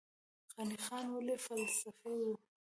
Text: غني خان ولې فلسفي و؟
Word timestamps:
غني 0.55 0.77
خان 0.85 1.05
ولې 1.11 1.35
فلسفي 1.45 2.13
و؟ 2.23 2.27